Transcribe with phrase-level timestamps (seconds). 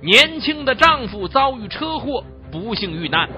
[0.00, 3.28] 年轻的丈夫遭遇车祸，不幸遇难。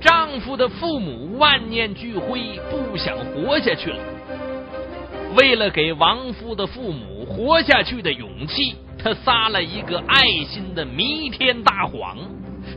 [0.00, 3.98] 丈夫的父母万念俱灰，不想活下去了。
[5.34, 12.18] 为了给亡夫的父母活下去的勇气，她撒了一个爱心的弥天大谎。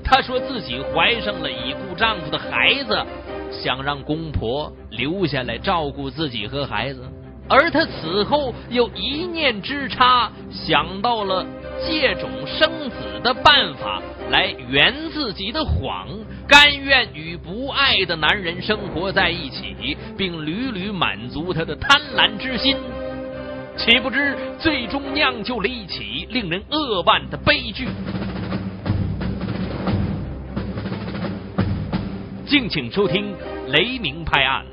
[0.04, 3.06] 她说自己怀上了已故丈夫的孩子，
[3.52, 7.04] 想让公婆留下来照顾自己和孩子。
[7.50, 11.44] 而他此后又一念之差，想到了
[11.84, 16.08] 借种生子的办法来圆自己的谎，
[16.48, 22.78] 甘愿与不爱的男人生活在一起，并屡屡满足他的贪婪之心。
[23.76, 27.88] 岂不知最终酿就了一起令人扼腕的悲剧。
[32.46, 33.34] 敬请收听
[33.72, 34.66] 《雷鸣拍案》，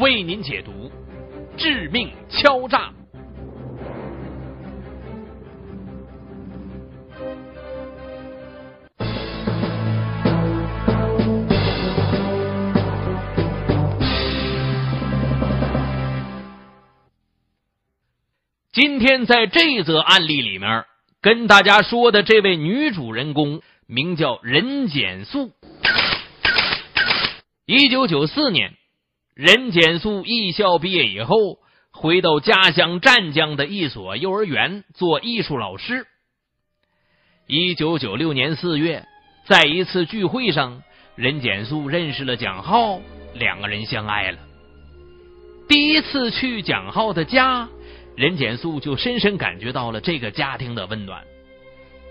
[0.00, 0.79] 为您解读。
[1.60, 2.90] 致命敲诈。
[18.72, 20.86] 今天在这则案例里面，
[21.20, 25.52] 跟大家说的这位女主人公名叫任简素。
[27.66, 28.79] 一九九四年。
[29.40, 31.60] 任简素艺校毕业以后，
[31.92, 36.06] 回到家乡湛江的一所幼儿园做艺术老师。
[37.46, 39.06] 一九九六年四月，
[39.46, 40.82] 在一次聚会上，
[41.16, 43.00] 任简素认识了蒋浩，
[43.32, 44.38] 两个人相爱了。
[45.66, 47.66] 第一次去蒋浩的家，
[48.16, 51.24] 任简素就深深感觉到了这个家庭的温暖。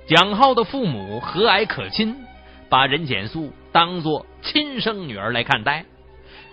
[0.08, 2.16] 蒋浩的父母和蔼可亲，
[2.70, 5.86] 把任简素当做亲生女儿来看待。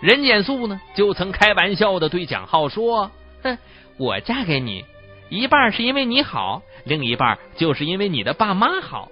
[0.01, 3.11] 任简素呢，就曾开玩笑的对蒋浩说
[3.43, 3.57] ：“哼，
[3.97, 4.85] 我嫁给你，
[5.29, 9.09] 一半是因为你好，另一半就是因为你的爸妈好。”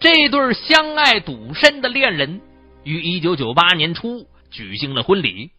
[0.00, 2.40] 这对相爱笃深的恋人
[2.82, 5.52] 于一九九八年初举行了婚礼。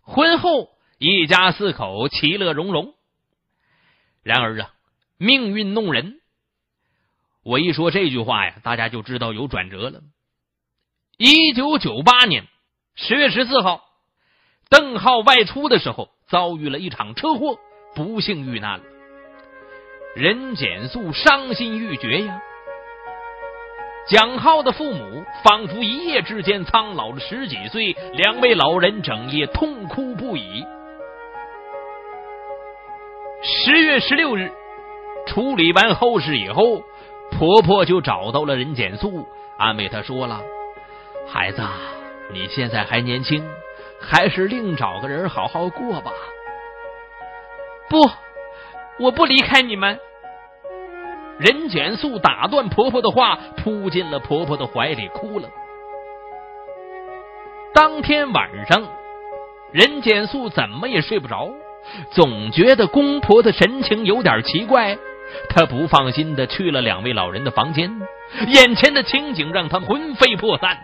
[0.00, 2.94] 婚后，一家四口其乐融融。
[4.22, 4.70] 然而啊，
[5.18, 6.20] 命运弄人。
[7.42, 10.00] 我一说这句话呀，大家就知道有转折了。
[11.22, 12.44] 一九九八年
[12.94, 13.82] 十月十四号，
[14.70, 17.58] 邓浩外出的时候遭遇了一场车祸，
[17.94, 18.84] 不幸遇难了。
[20.16, 22.40] 任简素伤心欲绝呀。
[24.08, 30.64] 蒋浩的父母仿佛一夜之间苍老了十几岁，两位老人整夜痛哭不已。
[33.42, 34.50] 十月十六日，
[35.26, 36.82] 处理完后事以后，
[37.30, 40.40] 婆婆就找到了任简素，安慰她说了。
[41.32, 41.62] 孩子，
[42.32, 43.48] 你现在还年轻，
[44.00, 46.10] 还是另找个人好好过吧。
[47.88, 48.10] 不，
[48.98, 49.98] 我不离开你们。
[51.38, 55.48] 任简素打断婆婆的话，扑进了婆婆的怀里，哭了。
[57.72, 58.82] 当天晚上，
[59.72, 61.48] 任简素怎么也睡不着，
[62.10, 64.98] 总觉得公婆的神情有点奇怪。
[65.48, 67.88] 她不放心的去了两位老人的房间，
[68.48, 70.76] 眼前的情景让她魂飞魄散。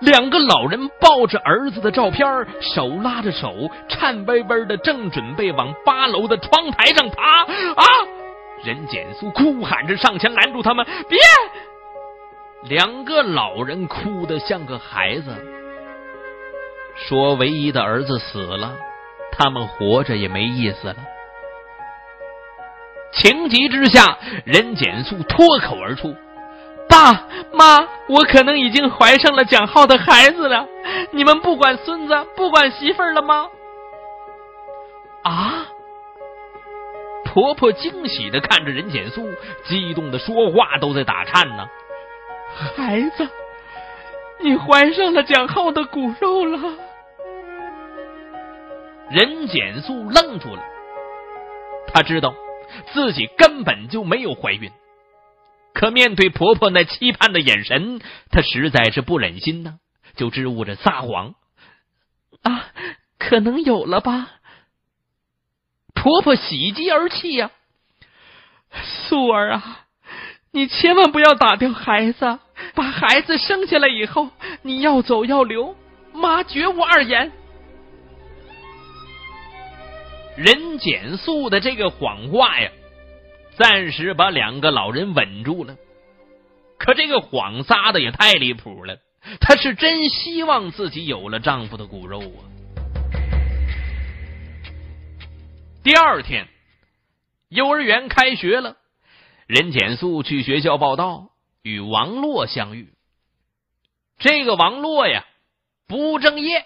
[0.00, 2.26] 两个老人抱着儿子的照片，
[2.60, 7.42] 手拉着手，颤巍巍的，正准备往八楼的窗台上爬。
[7.42, 7.84] 啊！
[8.64, 11.18] 任简素哭喊着上前拦住他们：“别！”
[12.68, 15.36] 两个老人哭得像个孩子，
[16.96, 18.72] 说：“唯一的儿子死了，
[19.30, 20.96] 他们活着也没意思了。”
[23.12, 26.16] 情急之下，任简素脱口而出。
[26.88, 30.66] 爸妈，我可能已经怀上了蒋浩的孩子了。
[31.10, 33.48] 你们不管孙子，不管媳妇儿了吗？
[35.24, 35.66] 啊！
[37.24, 39.28] 婆婆惊喜的看着任简素，
[39.64, 41.68] 激动的说话都在打颤呢。
[42.76, 43.28] 孩子，
[44.40, 46.58] 你怀上了蒋浩的骨肉了。
[49.10, 50.62] 任简素愣住了，
[51.92, 52.34] 她知道
[52.92, 54.70] 自己根本就没有怀孕。
[55.76, 58.00] 可面对婆婆那期盼的眼神，
[58.30, 59.78] 她实在是不忍心呢，
[60.16, 61.34] 就支吾着撒谎
[62.40, 62.70] ：“啊，
[63.18, 64.30] 可能有了吧。”
[65.92, 67.50] 婆婆喜极而泣呀
[68.72, 69.84] ：“素儿啊，
[70.50, 72.38] 你千万不要打掉孩子，
[72.74, 74.30] 把孩子生下来以后，
[74.62, 75.76] 你要走要留，
[76.14, 77.30] 妈绝无二言。”
[80.38, 82.70] 任简素的这个谎话呀。
[83.58, 85.76] 暂时把两个老人稳住了，
[86.78, 88.98] 可这个谎撒的也太离谱了。
[89.40, 92.40] 她是真希望自己有了丈夫的骨肉啊！
[95.82, 96.48] 第二天，
[97.48, 98.76] 幼儿园开学了，
[99.46, 101.30] 任简素去学校报道，
[101.62, 102.92] 与王洛相遇。
[104.18, 105.24] 这个王洛呀，
[105.88, 106.64] 不务正业，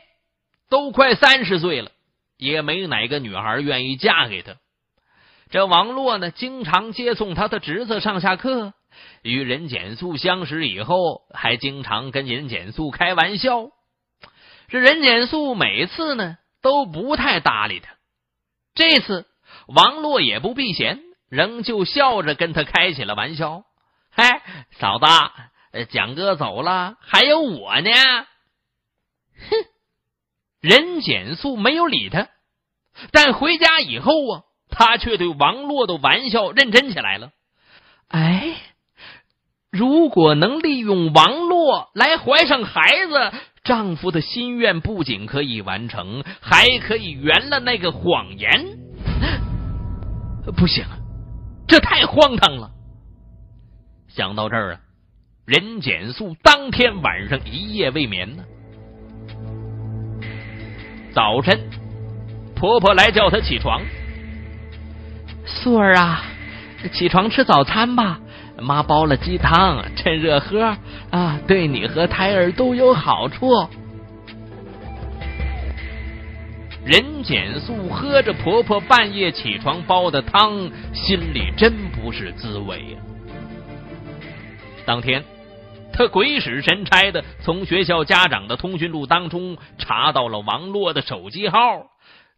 [0.68, 1.92] 都快三十岁了，
[2.36, 4.56] 也没哪个女孩愿意嫁给他。
[5.50, 8.72] 这王洛呢，经常接送他的侄子上下课，
[9.22, 13.70] 与任简素相识以后，还经常跟任简素开玩笑。
[14.68, 17.96] 这任简素每次呢都不太搭理他，
[18.74, 19.26] 这次
[19.66, 23.64] 王洛也不避嫌，仍旧笑着跟他开起了玩笑。
[24.10, 24.42] 嗨，
[24.78, 25.06] 嫂子，
[25.90, 27.90] 蒋哥走了，还有我呢。
[27.90, 29.56] 哼，
[30.60, 32.28] 任简素没有理他，
[33.10, 34.44] 但回家以后啊。
[34.70, 37.30] 他却对王洛的玩笑认真起来了。
[38.08, 38.54] 哎，
[39.70, 48.78] 如果能利用王洛来怀上孩子，丈夫的心愿不仅可以完成，还可以圆了那个谎言。
[50.56, 50.84] 不行，
[51.68, 52.70] 这太荒唐了。
[54.08, 54.80] 想到这儿啊，
[55.46, 58.42] 任简素当天晚上一夜未眠呢。
[61.12, 61.70] 早晨，
[62.56, 63.80] 婆婆来叫她起床。
[65.50, 66.22] 素儿啊，
[66.92, 68.20] 起床吃早餐吧。
[68.58, 70.76] 妈煲了鸡汤，趁热喝
[71.10, 73.50] 啊，对你和胎儿都有好处。
[76.84, 82.98] 任简素喝着婆婆半夜起床煲的汤，心里真不是滋味呀。
[84.84, 85.24] 当天，
[85.92, 91.58] 他鬼使神差的从学校家长的通讯录当中查到了王洛的手机号，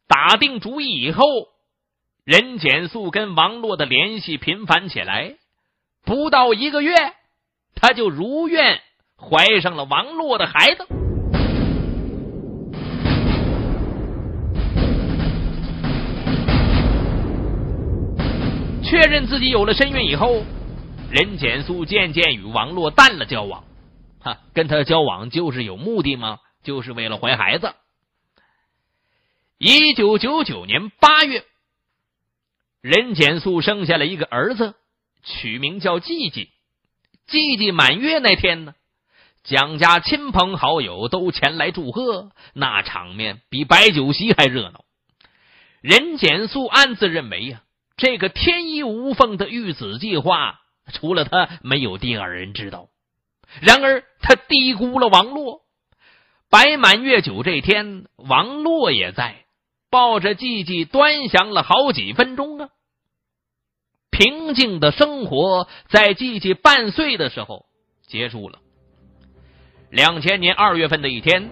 [0.08, 1.24] 打定主意以后。
[2.24, 5.34] 任简素跟王洛的联系频繁起来，
[6.04, 6.94] 不到一个月，
[7.74, 8.80] 他就如愿
[9.16, 10.86] 怀上了王洛的孩子。
[18.84, 20.44] 确认自己有了身孕以后，
[21.10, 23.64] 任简素渐渐与王洛淡了交往。
[24.20, 26.38] 哈，跟他交往就是有目的吗？
[26.62, 27.74] 就是为了怀孩子。
[29.58, 31.42] 一九九九年八月。
[32.82, 34.74] 任简素生下了一个儿子，
[35.22, 36.50] 取名叫季季。
[37.28, 38.74] 季季满月那天呢，
[39.44, 44.84] 蒋家亲朋好友都前来祝贺，那场面比摆酒席还热闹。
[45.80, 47.62] 任简素暗自认为呀，
[47.96, 50.58] 这个天衣无缝的育子计划，
[50.92, 52.88] 除了他，没有第二人知道。
[53.60, 55.60] 然而他低估了王洛。
[56.50, 59.41] 摆满月酒这天，王洛也在。
[59.92, 62.70] 抱着季季端详了好几分钟啊！
[64.10, 67.66] 平静的生活在季季半岁的时候
[68.06, 68.58] 结束了。
[69.90, 71.50] 两千年二月份的一天，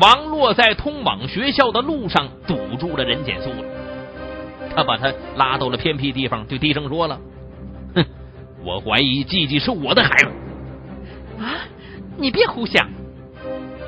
[0.00, 3.64] 王洛在通往学校的路上堵住了任简素了。
[4.74, 7.20] 他把他拉到了偏僻地方，就低声说了
[7.94, 8.06] ：“哼，
[8.64, 10.30] 我怀疑季季是我的孩子。”
[11.44, 11.68] 啊！
[12.16, 12.88] 你别胡想！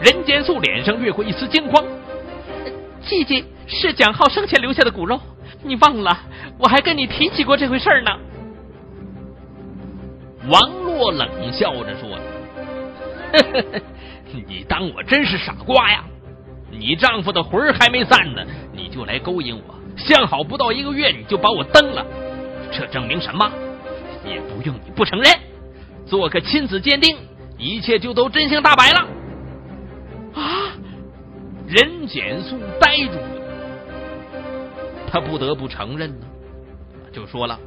[0.03, 1.83] 任简素脸上掠过一丝惊慌。
[3.03, 3.45] 季季。
[3.67, 5.19] 是蒋浩生前留下的骨肉，
[5.63, 6.19] 你忘了？
[6.59, 8.11] 我还跟你提起过这回事呢。
[10.49, 12.11] 王洛冷笑着说
[13.33, 13.81] ：“呵呵
[14.47, 16.05] 你当我真是傻瓜呀？
[16.71, 19.75] 你丈夫的魂儿还没散呢，你就来勾引我？
[19.97, 22.05] 相好不到一个月，你就把我蹬了，
[22.73, 23.51] 这证明什么？
[24.27, 25.33] 也不用你不承认，
[26.05, 27.17] 做个亲子鉴定，
[27.57, 29.07] 一切就都真相大白了。”
[31.75, 33.43] 任简素呆住了。
[35.11, 36.27] 他不得不承认呢，
[37.13, 37.59] 就说了：“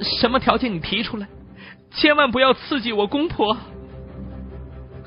[0.00, 1.26] 什么条件你提出来，
[1.90, 3.56] 千万不要刺激我公婆。”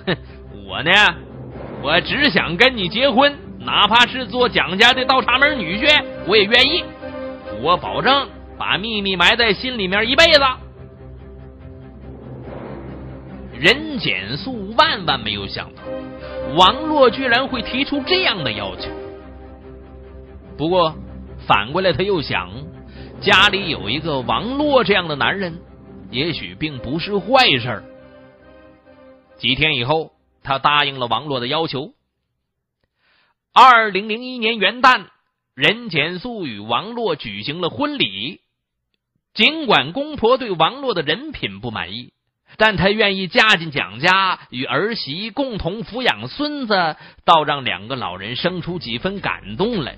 [0.08, 0.16] 哼，
[0.68, 0.92] 我呢，
[1.84, 6.84] 我只想跟你结婚，哪怕是做蒋家的倒插门女婿，我也愿意。
[7.62, 8.28] 我保证
[8.58, 10.42] 把秘密埋在心里面一辈子。
[13.66, 15.82] 任简素万万没有想到，
[16.56, 18.92] 王洛居然会提出这样的要求。
[20.56, 20.96] 不过，
[21.48, 22.52] 反过来他又想，
[23.22, 25.62] 家里有一个王洛这样的男人，
[26.12, 27.84] 也许并不是坏事。
[29.40, 30.12] 几天以后，
[30.44, 31.94] 他答应了王洛的要求。
[33.52, 35.08] 二零零一年元旦，
[35.56, 38.42] 任简素与王洛举行了婚礼。
[39.34, 42.14] 尽管公婆对王洛的人品不满意，
[42.58, 49.98] 但他愿意嫁进蒋家，与儿媳共同抚养孙子，倒让两个老人生出几分感动来。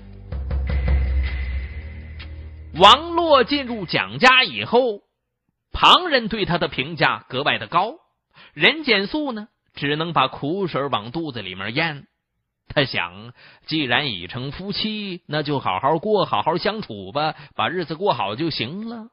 [2.74, 5.00] 王洛进入蒋家以后，
[5.72, 7.94] 旁人对他的评价格外的高。
[8.54, 12.06] 任简素呢，只能把苦水往肚子里面咽。
[12.68, 13.32] 他想，
[13.66, 19.08] 既然已成夫妻，那就好好过，好好相处吧，把日子过好就行了。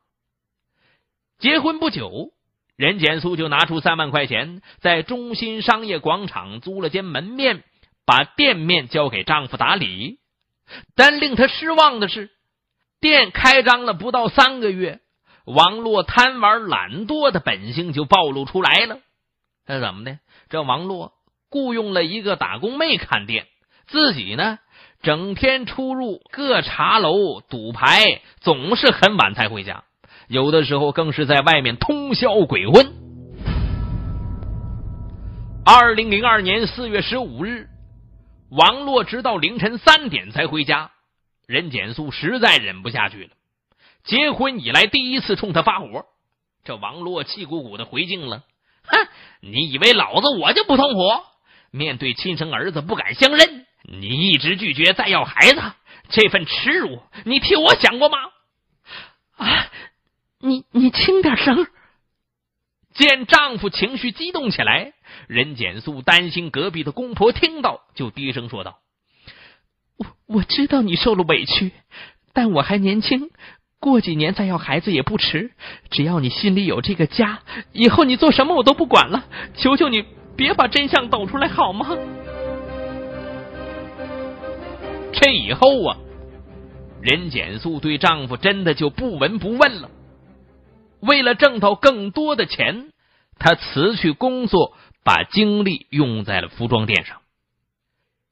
[1.40, 2.32] 结婚不久，
[2.78, 7.64] 任简素就拿出三万块钱，在中心商业广场租了间门面，
[8.06, 10.18] 把店面交给丈夫打理。
[10.96, 12.30] 但令她失望的是，
[13.00, 15.00] 店开张了不到三个月，
[15.46, 19.00] 王洛贪玩懒惰的本性就暴露出来了。
[19.68, 20.20] 那怎么的？
[20.50, 21.14] 这王洛。
[21.52, 23.48] 雇佣了一个打工妹看店，
[23.88, 24.60] 自己呢
[25.04, 29.86] 整天出入各茶楼赌牌，总是很晚才回家，
[30.28, 32.94] 有的时候更是在外面通宵鬼混。
[35.66, 37.68] 二零零二年四月十五日，
[38.50, 40.92] 王洛直到凌晨三点才回家，
[41.48, 43.30] 任简素实在忍不下去了，
[44.04, 46.06] 结婚以来第一次冲他发火。
[46.64, 48.44] 这王洛气鼓鼓的回敬了
[48.86, 49.08] ：“哼，
[49.42, 51.24] 你以为老子我就不同火？”
[51.70, 55.62] 面对亲生儿子不敢相认，你一直拒绝再要孩子，
[56.10, 58.18] 这份耻辱你替我想过吗？
[59.36, 59.68] 啊，
[60.46, 61.68] 你你轻点声。
[62.94, 64.94] 见丈夫情绪激动起来，
[65.28, 68.78] 任简素担心隔壁的公婆听到，就低声说道
[69.98, 71.72] ：“我我知道你受了委屈，
[72.34, 73.32] 但我还年轻，
[73.80, 75.52] 过几年再要孩子也不迟。
[75.90, 77.40] 只要你心里有这个家，
[77.74, 79.26] 以后你做什么我都不管了。
[79.56, 80.06] 求求你。”
[80.38, 81.96] 别把真相抖出来好吗？
[85.14, 85.98] 这以后啊，
[87.02, 89.90] 任简素对丈夫真的就不闻不问了。
[91.06, 92.92] 为了挣到更多的钱，
[93.38, 97.22] 他辞去工作，把精力用在了服装店上。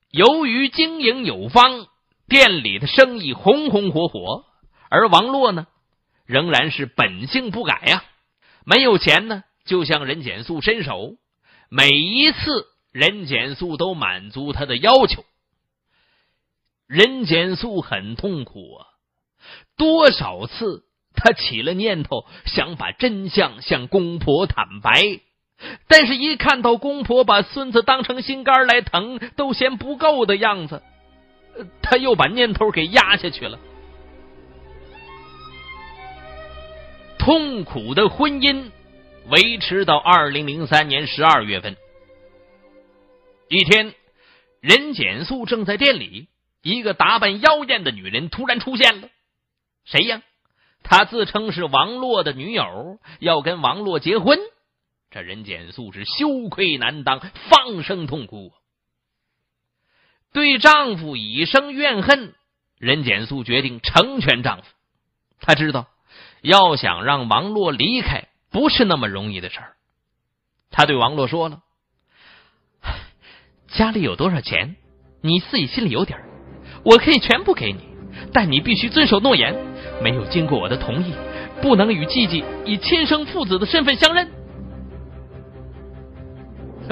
[0.10, 1.88] 由于经营有方，
[2.27, 4.46] 店里的生意红红火火，
[4.89, 5.68] 而王洛呢，
[6.25, 8.03] 仍然是本性不改呀。
[8.65, 11.15] 没有钱呢，就向任简素伸手。
[11.70, 15.25] 每一次，任简素都满足他的要求。
[16.88, 18.88] 任简素很痛苦啊！
[19.75, 20.84] 多少次，
[21.15, 25.20] 他起了念头想把真相向公婆坦白，
[25.88, 30.82] 但是，一看到公婆把孙子当成心肝来疼，都嫌不够的样子，
[31.82, 33.60] 他又把念头给压下去了。
[37.17, 38.72] 痛苦的婚姻。
[39.29, 41.77] 维持到二零零三年十二月份，
[43.48, 43.93] 一天，
[44.60, 46.27] 任简素正在店里，
[46.62, 49.08] 一个打扮妖艳的女人突然出现了。
[49.86, 50.22] 谁呀？
[50.84, 54.38] 她自称是王洛的女友，要跟王洛结婚。
[55.10, 58.52] 这任简素是羞愧难当，放声痛哭，
[60.32, 62.36] 对丈夫以生怨恨。
[62.78, 64.63] 任简素决定成全丈夫。
[65.40, 65.88] 她知道，
[66.42, 68.28] 要想让王洛离开。
[68.52, 69.74] 不是那么容易的事儿。
[70.70, 71.62] 他对王洛说了
[73.68, 74.75] ：“家里有多少钱，
[75.22, 76.30] 你自己心里有底儿。
[76.86, 77.82] 我可以全部给你，
[78.32, 81.14] 但你必须遵守诺言，没有经过我的同意，
[81.62, 84.28] 不能与季季以亲生父子的身份相认。”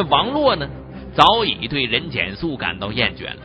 [0.09, 0.69] 王洛呢，
[1.13, 3.41] 早已对任简素感到厌倦了，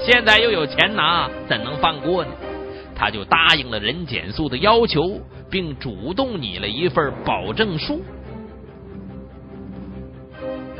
[0.00, 2.30] 现在又有钱拿，怎能放过呢？
[2.94, 5.20] 他就答应了任简素的要求。
[5.52, 8.00] 并主动拟了一份保证书。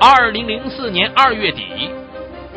[0.00, 1.62] 二零零四年二月底，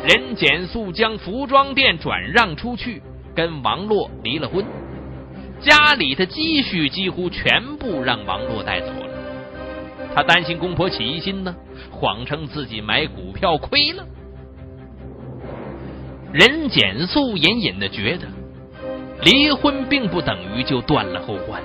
[0.02, 3.02] 任简素将服装店转让出去，
[3.34, 4.64] 跟王洛离了婚。
[5.60, 9.10] 家里的积蓄几乎全部让王洛带走了。
[10.14, 11.54] 他担心公婆起疑心呢，
[11.90, 14.04] 谎称自己买股票亏了。
[16.32, 18.26] 任简素隐隐的觉得，
[19.22, 21.62] 离婚并不等于就断了后患。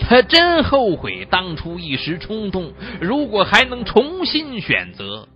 [0.00, 5.28] 他真后悔当初一时冲动，如果还能重新选择，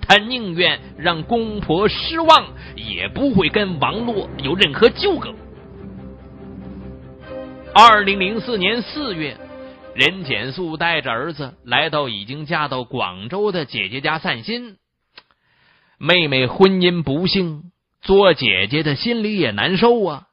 [0.00, 5.34] 他宁愿让公婆失望，也不会跟王洛有任何纠葛。
[7.80, 9.38] 二零零四年四月，
[9.94, 14.78] 任简素带着儿子来到已经嫁到广州的姐姐家散心。
[15.96, 17.70] 妹妹婚姻不幸，
[18.02, 20.26] 做姐姐的心里也难受啊。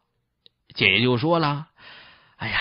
[0.74, 1.68] 姐姐就说了
[2.38, 2.58] ：“哎呀。”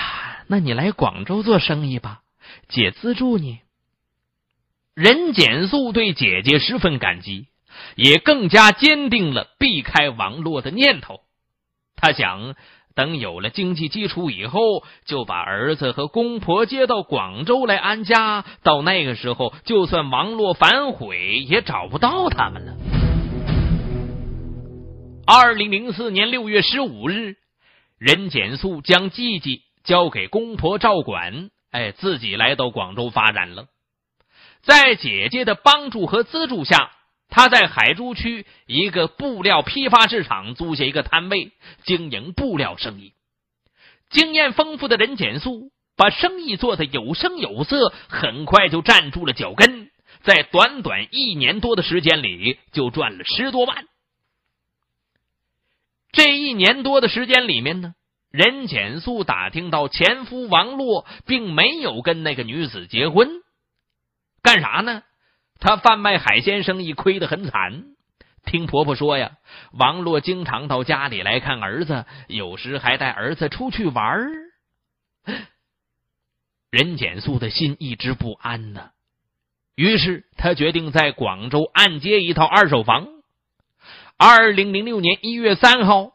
[0.48, 2.20] 那你来广州做生意吧，
[2.68, 3.60] 姐资助你。
[4.94, 7.48] 任简素对姐姐十分感激，
[7.96, 11.22] 也更加坚定了避开王洛的念头。
[11.96, 12.54] 他想，
[12.94, 18.44] 等有了经济基础以后，就把儿子和公婆接到广州来安家。
[18.62, 22.74] 到那个时候，就算王洛反悔，也找不到他们了。
[25.26, 27.36] 二零零四年六月十五日，
[27.98, 29.62] 任简素将季季。
[29.84, 33.66] 交给公婆照管，哎，自己来到广州发展了。
[34.62, 36.90] 在姐姐的帮助和资助下，
[37.28, 41.52] 他在海珠区一个布料批发市场租下一个摊位，
[41.84, 43.12] 经营布料生意。
[44.10, 49.90] 经验丰富的任简素把生意做得有声有色，很快就站住了脚跟，
[50.22, 53.84] 在短短一年多的时间里就赚了十多万。
[56.12, 57.94] 这一年多的时间里面呢，
[58.30, 63.28] 任简素打听到前夫王洛并没有跟那个女子结婚，
[64.42, 65.02] 干啥呢？
[65.64, 67.85] 他贩卖海鲜生意亏得很惨，
[68.44, 69.38] 听婆婆说呀，
[69.73, 74.28] 王洛经常到家里来看儿子，有时还带儿子出去玩儿。
[76.71, 78.90] 任简素的心一直不安呢，
[79.75, 83.09] 于是他决定在广州按揭一套二手房。
[84.18, 86.11] 二零零六年一月三号，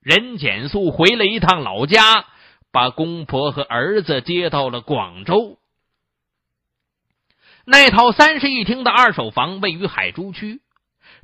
[0.00, 2.24] 任简素回了一趟老家，
[2.72, 5.58] 把公婆和儿子接到了广州。
[7.68, 10.60] 那套三室一厅的二手房位于海珠区，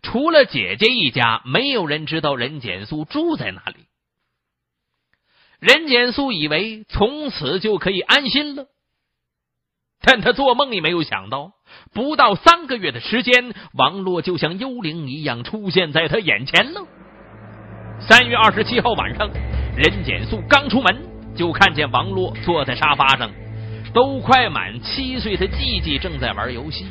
[0.03, 3.87] 除了姐姐一家，没有人知道任简素住在哪里。
[5.61, 8.67] 任简素以为从此就可以安心了，
[10.01, 11.53] 但他做梦也没有想到，
[11.95, 16.81] 不到三个月的时间，王洛就像幽灵一样出现在他眼前了。
[18.01, 19.31] 三月二十七号晚上，
[19.77, 23.31] 任简素刚出门，就看见王洛坐在沙发上。
[23.93, 26.87] 都快满七岁的季季正在玩游戏，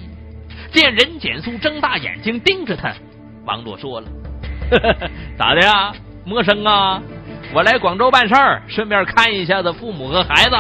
[0.72, 2.94] 见任简素睁大眼睛盯着他，
[3.46, 4.08] 王洛说了
[5.38, 5.94] ：“咋的呀，
[6.26, 7.02] 陌生啊？
[7.54, 10.56] 我来广州办事儿，顺便看一下子父母和孩子。”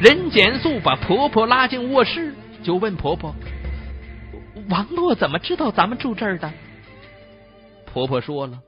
[0.00, 3.34] 任简素把婆婆拉进卧室，就问婆婆
[4.68, 6.52] ：“王洛怎么知道咱们住这儿的？”
[7.90, 8.58] 婆婆说了：“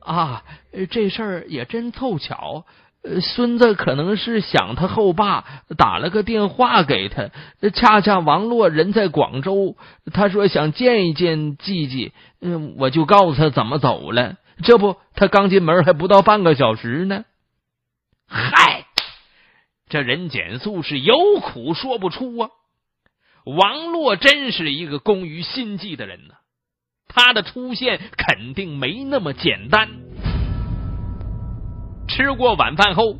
[0.00, 0.42] 啊，
[0.90, 2.66] 这事儿也真凑巧。”
[3.04, 5.44] 呃，孙子可能是想他后爸，
[5.76, 7.30] 打了个电话给他。
[7.74, 9.76] 恰恰王洛人在广州，
[10.12, 14.36] 他说想见一见季季，嗯，我就告诉他怎么走了。
[14.62, 17.24] 这不，他刚进门还不到半个小时呢。
[18.26, 18.86] 嗨，
[19.90, 22.48] 这人简素是有苦说不出啊。
[23.44, 26.34] 王洛真是一个工于心计的人呢，
[27.06, 30.03] 他的出现肯定没那么简单。
[32.08, 33.18] 吃过晚饭后，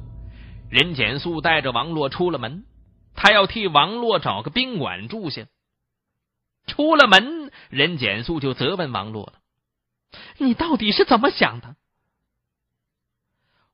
[0.71, 2.65] 任简素带着王洛出了门，
[3.15, 5.47] 他要替王洛找个宾馆住下。
[6.67, 9.35] 出了门，任简素就责问王洛了
[10.39, 11.77] ：“你到底是怎么想的？”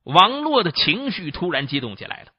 [0.03, 2.31] 王洛的情绪突然激动起来了：“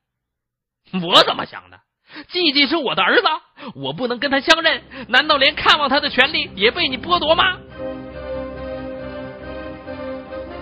[1.07, 1.81] 我怎么想的？
[2.29, 3.27] 季季是我的儿子，
[3.75, 7.59] 我不能跟他相认，难道连看望他的权利也被你剥夺吗？”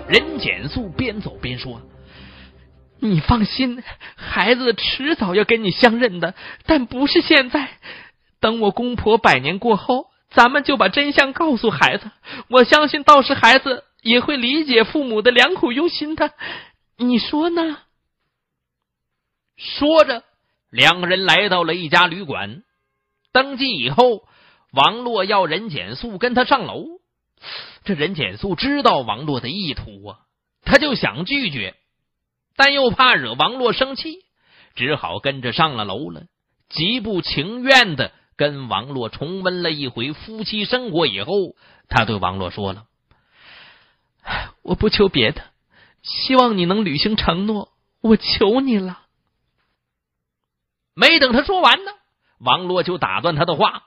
[0.06, 1.80] 任简素边走边说。
[3.00, 3.82] 你放心，
[4.14, 6.34] 孩子迟早要跟你相认的，
[6.66, 7.68] 但不是现在。
[8.40, 12.10] 等我公婆百年过后，咱们就把真相告诉孩子。
[12.48, 16.32] 我相信到时孩子也会理解父母的良苦用心的。
[16.96, 17.78] 你说呢？
[19.56, 20.24] 说着，
[20.70, 22.62] 两个人来到了一家旅馆。
[23.32, 24.26] 登记以后，
[24.72, 26.86] 王洛要任简素跟他上楼。
[27.84, 30.18] 这任简素知道王洛的意图啊，
[30.64, 31.74] 他就想拒绝。
[32.56, 34.18] 但又怕惹王洛生气，
[34.74, 36.24] 只好跟着上了楼了。
[36.68, 41.56] 极不情愿的跟王洛重温了一回夫妻生活以后，
[41.88, 42.84] 他对王洛说了
[44.62, 45.42] ：“我不求别的，
[46.02, 49.00] 希望你能履行承诺，我求你了。”
[50.94, 51.92] 没等他说完呢，
[52.38, 53.84] 王洛就打断他的话：“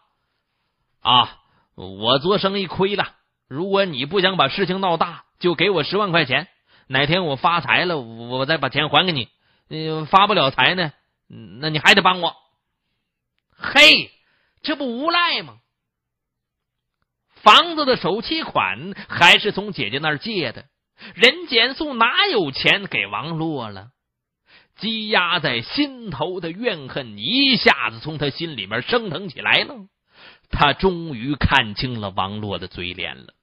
[1.01, 1.39] 啊，
[1.75, 3.15] 我做生意亏了，
[3.47, 6.47] 如果你不想把事情闹大，就给我十万块钱。”
[6.87, 9.29] 哪天我发财了，我再把钱还给你。
[9.69, 10.91] 嗯，发不了财呢，
[11.59, 12.35] 那你还得帮我。
[13.55, 14.11] 嘿，
[14.61, 15.57] 这不无赖吗？
[17.35, 20.65] 房子的首期款还是从姐姐那儿借的，
[21.15, 23.89] 任简素哪有钱给王洛了？
[24.75, 29.75] 积压在心头的怨恨一下子从他心里面升腾起来了。
[30.49, 33.33] 他终于看清了王洛的嘴脸了。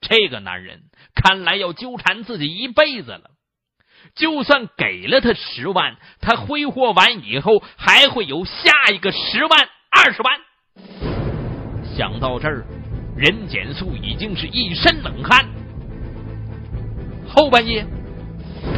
[0.00, 0.82] 这个男人
[1.14, 3.30] 看来要纠缠自己一辈子了。
[4.14, 10.40] 就算给了他十万，他挥霍完以后还会有下一个十万、二十万。
[11.96, 12.64] 想到这儿，
[13.16, 15.46] 任简素已经是一身冷汗。
[17.28, 17.86] 后半夜，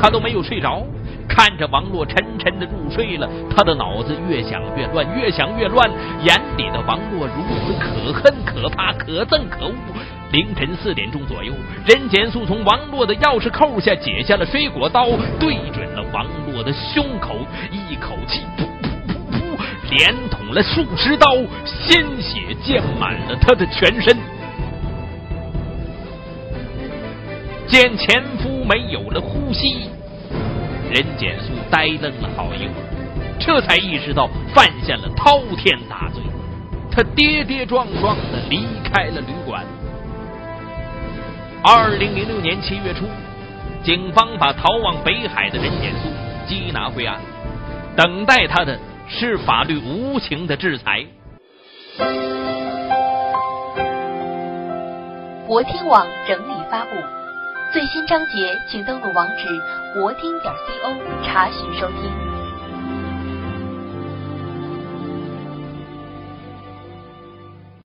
[0.00, 0.84] 他都没有睡着，
[1.34, 5.90] 看着王洛沉沉的入睡了，他的脑子越想越乱，越想越乱，
[6.22, 9.74] 眼里的王洛如此可恨、可怕、可憎、可恶。
[10.30, 11.54] 凌晨四点钟左右，
[11.86, 15.08] 任简素从王洛的钥匙扣下解下了水果刀，
[15.40, 17.34] 对准了王洛的胸口，
[17.70, 19.58] 一口气噗噗噗噗
[19.90, 24.16] 连捅了数十刀，鲜血溅满了他的全身。
[27.66, 29.88] 见前夫没有了呼吸，
[30.92, 36.22] 任简素呆愣了好一会儿，这才意识到犯下了滔天大罪。
[36.90, 39.64] 他跌跌撞撞的离开了旅馆。
[41.64, 43.06] 二零零六年七月初，
[43.82, 46.10] 警方把逃往北海的任简素
[46.46, 47.18] 缉拿归案，
[47.96, 48.78] 等待他的
[49.08, 51.06] 是法律无情的制裁。
[55.46, 56.90] 博听网整理发布，
[57.72, 59.48] 最新章节请登录网址
[59.94, 62.31] 博听点 co 查询收听。